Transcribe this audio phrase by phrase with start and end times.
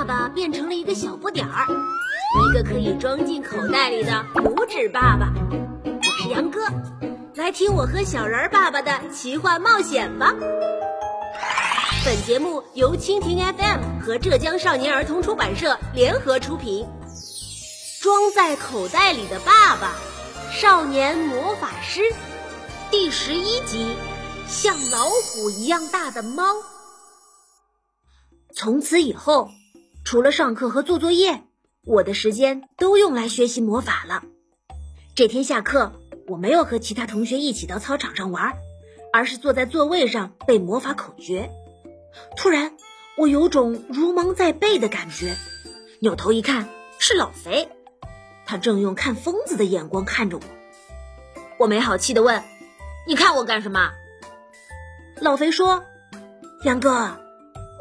[0.00, 5.30] 爸爸变成了一个小不点儿，一个可以装进口袋里的拇指爸爸。
[5.84, 6.64] 我是杨哥，
[7.34, 10.34] 来听我和小人儿爸爸的奇幻冒险吧。
[12.02, 16.88] 本节目由蜻蜓 FM 和浙江少年儿童出版社联合出品。
[18.00, 19.92] 装在口袋里的爸爸，
[20.50, 22.00] 少年魔法师，
[22.90, 23.94] 第十一集，
[24.48, 26.54] 像老虎一样大的猫。
[28.56, 29.50] 从此以后，
[30.10, 31.44] 除了上课和做作业，
[31.86, 34.24] 我的时间都用来学习魔法了。
[35.14, 35.92] 这天下课，
[36.26, 38.54] 我没有和其他同学一起到操场上玩，
[39.12, 41.48] 而是坐在座位上背魔法口诀。
[42.36, 42.72] 突然，
[43.16, 45.36] 我有种如芒在背的感觉，
[46.00, 47.68] 扭头一看，是老肥，
[48.46, 50.42] 他正用看疯子的眼光看着我。
[51.56, 52.42] 我没好气的问
[53.06, 53.92] ：“你看我干什么？”
[55.22, 55.84] 老肥说
[56.66, 57.16] ：“杨哥，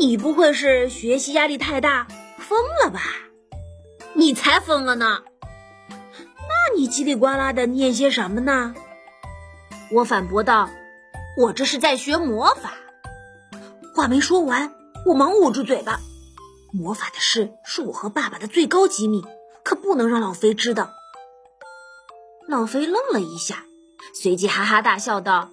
[0.00, 2.08] 你不会是学习压力太大
[2.48, 3.00] 疯了吧？
[4.14, 5.22] 你才疯了呢！
[5.90, 8.74] 那你叽里呱啦的念些什么呢？”
[9.92, 10.70] 我反驳道
[11.36, 12.74] ：“我这是在学魔法。”
[13.94, 14.72] 话没说完，
[15.04, 16.00] 我忙捂住嘴巴。
[16.72, 19.24] 魔法的事是我和爸爸的最高机密，
[19.64, 20.90] 可不能让老肥知道。
[22.46, 23.64] 老肥愣了一下，
[24.14, 25.50] 随即哈哈大笑道：“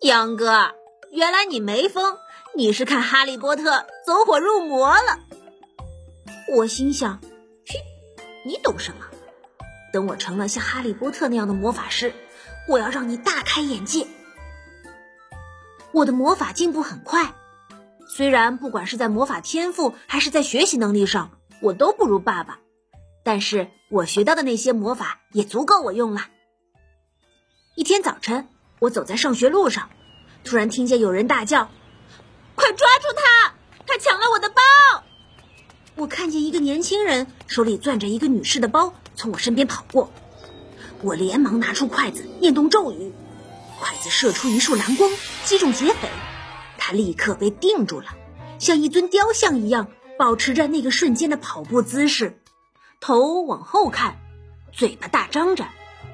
[0.00, 0.72] 杨哥，
[1.10, 2.16] 原来你没疯，
[2.54, 3.62] 你是看《哈利波特》
[4.06, 5.18] 走火入魔了。”
[6.54, 7.20] 我心想
[7.64, 7.78] ：“嘘，
[8.44, 9.06] 你懂什么？
[9.92, 12.12] 等我成了像哈利波特那样的魔法师，
[12.68, 14.06] 我要让你大开眼界。”
[15.92, 17.34] 我的魔法进步很快。
[18.08, 22.60] 虽然不管是在魔法天赋还是在学习能力上，我都不如爸爸，
[23.24, 26.28] 但是我学到的那些魔法也足够我用了。
[27.74, 29.90] 一天早晨，我走在上学路上，
[30.44, 31.70] 突然听见有人大叫
[32.54, 33.54] ：“快抓住他！
[33.86, 34.62] 他抢了我的包！”
[35.96, 40.12] 我看见一个年轻人手里攥着一个女士的包，从我身边跑过。
[41.00, 43.12] 我连忙拿出筷子，念动咒语，
[43.80, 45.10] 筷子射出一束蓝光，
[45.44, 46.08] 击中劫匪。
[46.76, 48.08] 他立刻被定住了，
[48.58, 49.88] 像一尊雕像一样，
[50.18, 52.40] 保持着那个瞬间的跑步姿势，
[53.00, 54.18] 头往后看，
[54.72, 55.66] 嘴巴大张着，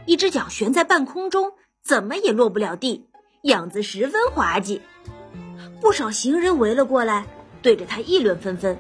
[0.07, 3.07] 一只脚悬在半空中，怎么也落不了地，
[3.43, 4.81] 样子十分滑稽。
[5.81, 7.27] 不少行人围了过来，
[7.63, 8.79] 对着他议论纷纷：“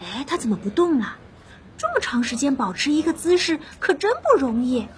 [0.00, 1.16] 哎，他怎么不动了？
[1.78, 4.88] 这么长时间保持一个姿势，可真不容易。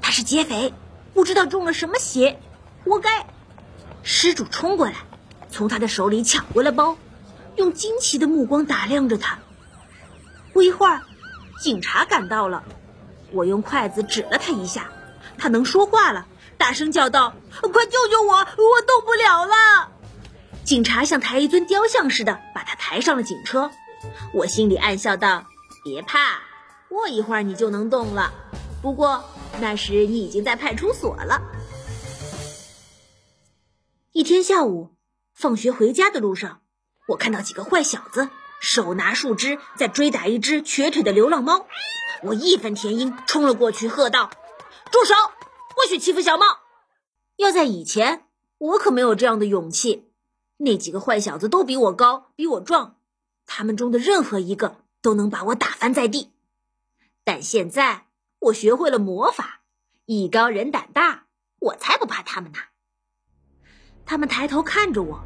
[0.00, 0.72] 他是劫匪，
[1.14, 2.38] 不知道中了什么邪，
[2.84, 3.26] 活该！”
[4.02, 4.94] 失主冲过来。
[5.50, 6.96] 从他的手里抢过了包，
[7.56, 9.38] 用惊奇的目光打量着他。
[10.52, 11.02] 不一会儿，
[11.60, 12.64] 警察赶到了，
[13.32, 14.88] 我用筷子指了他一下，
[15.36, 16.26] 他能说话了，
[16.56, 19.90] 大声叫道：“快救救我，我动不了了！”
[20.64, 23.70] 警察像抬一尊雕像似的把他抬上了警车。
[24.34, 25.46] 我心里暗笑道
[25.84, 26.40] ：“别怕，
[26.88, 28.32] 过一会儿你就能动了。
[28.80, 29.24] 不过
[29.60, 31.42] 那时你已经在派出所了。”
[34.12, 34.90] 一天下午。
[35.34, 36.60] 放学回家的路上，
[37.08, 38.28] 我看到几个坏小子
[38.60, 41.66] 手拿树枝在追打一只瘸腿的流浪猫。
[42.22, 44.30] 我义愤填膺，冲了过去，喝道
[44.92, 45.14] ：“住手！
[45.74, 46.46] 不许欺负小猫！”
[47.36, 48.26] 要在以前，
[48.58, 50.12] 我可没有这样的勇气。
[50.58, 52.98] 那几个坏小子都比我高，比我壮，
[53.46, 56.30] 他们中的任何一个都能把我打翻在地。
[57.24, 58.06] 但现在，
[58.38, 59.60] 我学会了魔法，
[60.06, 61.26] 艺高人胆大，
[61.58, 62.58] 我才不怕他们呢。
[64.04, 65.22] 他们抬头看着我，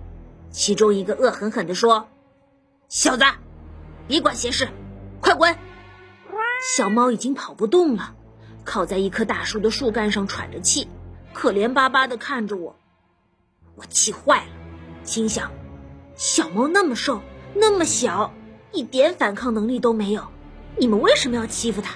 [0.51, 2.09] 其中一个恶狠狠地说
[2.89, 3.25] ：“小子，
[4.07, 4.69] 别管闲事，
[5.21, 5.57] 快滚！”
[6.77, 8.15] 小猫已经跑不动了，
[8.65, 10.89] 靠在一棵大树的树干上喘着气，
[11.33, 12.77] 可怜巴巴地看着我。
[13.77, 14.53] 我气坏了，
[15.05, 15.51] 心想：
[16.17, 17.23] 小猫那么瘦，
[17.59, 18.33] 那么小，
[18.73, 20.29] 一点反抗能力都没有，
[20.77, 21.95] 你们为什么要欺负他？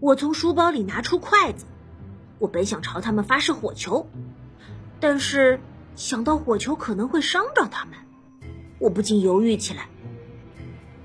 [0.00, 1.64] 我从书包里拿出筷子，
[2.38, 4.06] 我本想朝他们发射火球。
[5.00, 5.60] 但是
[5.96, 7.94] 想到火球可能会伤着他们，
[8.78, 9.88] 我不禁犹豫起来。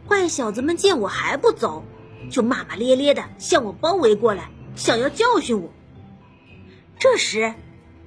[0.08, 1.84] 坏小子们见我还不走，
[2.30, 5.70] 就骂骂咧咧的向我包围过来，想要教训我。
[6.98, 7.54] 这时，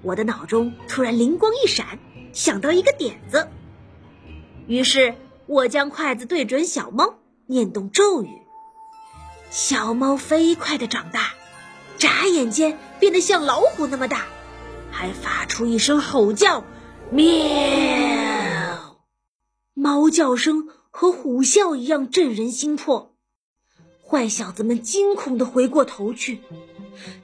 [0.03, 1.99] 我的脑中突然灵光一闪，
[2.33, 3.49] 想到一个点子。
[4.67, 5.15] 于是
[5.47, 8.29] 我将筷子对准小猫，念动咒语，
[9.51, 11.35] 小猫飞快地长大，
[11.99, 14.27] 眨眼间变得像老虎那么大。
[14.91, 16.65] 还发出一声吼叫，
[17.11, 18.99] 喵！
[19.75, 23.17] 猫叫声和虎啸一样震人心魄。
[24.07, 26.41] 坏小子们惊恐地回过头去，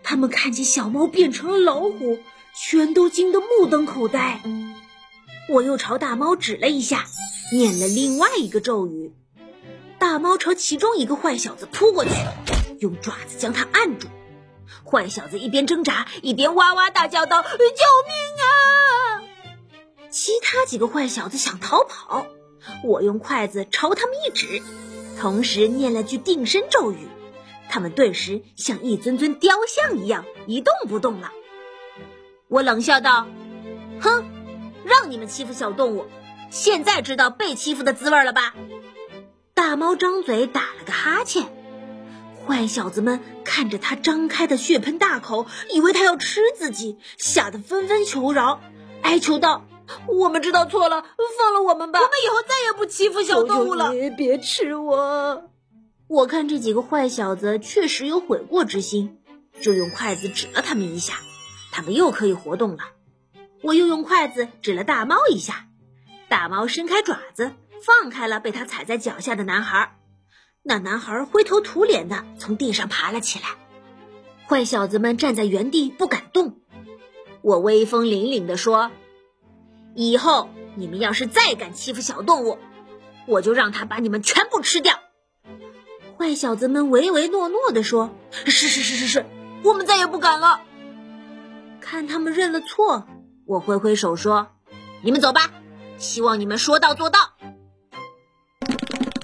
[0.03, 2.19] 他们看见小猫变成了老虎，
[2.57, 4.41] 全都惊得目瞪口呆。
[5.49, 7.07] 我又朝大猫指了一下，
[7.53, 9.15] 念了另外一个咒语，
[9.99, 12.11] 大猫朝其中一个坏小子扑过去，
[12.81, 14.09] 用爪子将他按住。
[14.85, 17.65] 坏小子一边挣扎一边哇哇大叫道：“救命
[18.45, 19.25] 啊！”
[20.11, 22.27] 其他几个坏小子想逃跑，
[22.85, 24.63] 我用筷子朝他们一指，
[25.19, 27.09] 同时念了句定身咒语，
[27.71, 31.33] 他们顿时像一尊尊雕像一样一动不动了。
[32.49, 33.27] 我冷笑道
[34.01, 34.25] ：“哼，
[34.89, 36.07] 让你们欺负小动物，
[36.51, 38.55] 现在知道被欺负的滋味了吧？”
[39.55, 41.47] 大猫张嘴打了个哈欠。
[42.47, 48.61] 坏小子们看着他张开的血盆大口，以为他要吃自己，吓得纷纷求饶，
[49.03, 49.67] 哀求道
[50.09, 51.03] ：“我们知道错了，
[51.39, 52.01] 放了我们吧！
[52.01, 55.51] 我们以后再也不欺负小动物了。”别吃我！
[56.07, 59.19] 我看这几个坏小子确实有悔过之心，
[59.61, 61.15] 就用筷子指了他们一下，
[61.71, 62.85] 他们又可以活动了。
[63.63, 65.67] 我又用筷子指了大猫一下，
[66.29, 67.53] 大猫伸开爪子，
[67.83, 69.97] 放开了被他踩在脚下的男孩。
[70.63, 73.49] 那男孩灰头土脸的从地上爬了起来，
[74.47, 76.61] 坏小子们站在原地不敢动。
[77.41, 78.91] 我威风凛凛地说
[79.95, 82.59] ：“以后你们要是再敢欺负小动物，
[83.27, 84.99] 我就让他把你们全部吃掉。”
[86.19, 89.27] 坏小子们唯唯诺诺地说：“是是是是是，
[89.63, 90.63] 我们再也不敢了。”
[91.81, 93.07] 看他们认了错，
[93.49, 94.51] 我挥挥手说
[95.01, 95.51] ：“你们走吧，
[95.97, 97.33] 希望你们说到做到。”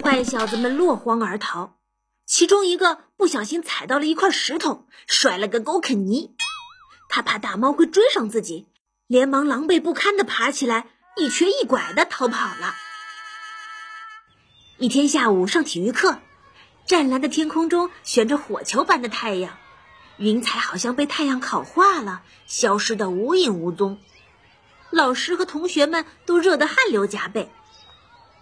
[0.03, 1.77] 坏小子们落荒而逃，
[2.25, 6.35] 其中一个不小心踩到了一块石头，摔了个狗啃泥。
[7.07, 8.67] 他怕大猫会追上自己，
[9.05, 12.73] 连忙狼狈不堪地爬起来，一瘸一拐地逃跑了。
[14.79, 16.17] 一天下午上体育课，
[16.87, 19.55] 湛蓝的天空中悬着火球般的太阳，
[20.17, 23.99] 云彩好像被太阳烤化了，消失得无影无踪。
[24.95, 27.51] 老师和同学们都热得汗流浃背。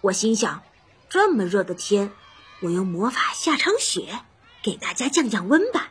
[0.00, 0.62] 我心想。
[1.10, 2.10] 这么热的天，
[2.60, 4.20] 我用魔法下场雪，
[4.64, 5.90] 给大家降降温吧。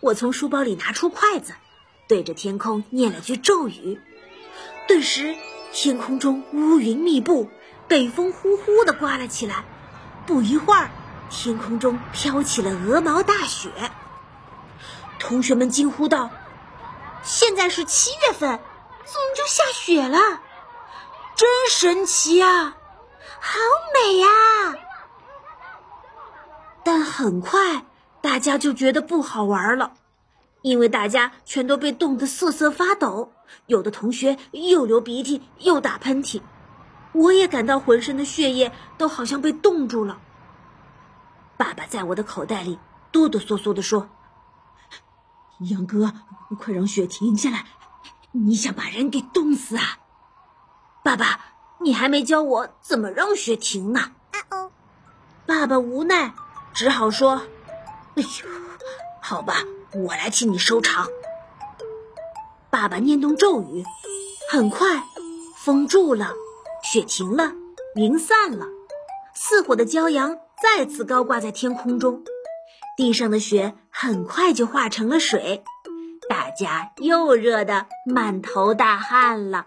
[0.00, 1.54] 我从书包里拿出筷子，
[2.08, 4.00] 对着天空念了句咒语，
[4.88, 5.36] 顿时
[5.72, 7.48] 天空中乌云密布，
[7.86, 9.64] 北风呼呼的刮了起来。
[10.26, 10.90] 不一会儿，
[11.30, 13.70] 天空中飘起了鹅毛大雪。
[15.20, 16.30] 同学们惊呼道
[17.22, 18.58] ：“现在是七月份，
[19.04, 20.18] 怎么就下雪了？
[21.34, 22.76] 真神奇啊！”
[23.40, 23.58] 好
[23.94, 24.28] 美呀！
[26.84, 27.86] 但很快
[28.20, 29.94] 大家就觉得不好玩了，
[30.62, 33.32] 因为大家全都被冻得瑟瑟发抖，
[33.66, 36.40] 有的同学又流鼻涕又打喷嚏，
[37.12, 40.20] 我也感到浑身的血液都好像被冻住了。
[41.56, 42.78] 爸爸在我的口袋里
[43.10, 44.08] 哆哆嗦嗦地说
[45.70, 46.12] ：“杨哥，
[46.58, 47.66] 快让雪停下来！
[48.32, 49.98] 你想把人给冻死啊？”
[51.04, 51.40] 爸爸。
[51.84, 54.12] 你还没教我怎么让雪停呢。
[54.30, 54.70] 啊哦，
[55.46, 56.32] 爸爸无奈，
[56.72, 57.42] 只好说
[58.14, 58.48] ：“哎呦，
[59.20, 61.08] 好吧，我来替你收场。”
[62.70, 63.84] 爸爸念动咒语，
[64.52, 65.02] 很快，
[65.64, 66.34] 风住了，
[66.84, 67.52] 雪停了，
[67.96, 68.64] 云散了，
[69.34, 72.22] 似火的骄阳再次高挂在天空中，
[72.96, 75.71] 地上的雪很快就化成了水，大
[76.54, 79.66] 家又热得满头大汗了。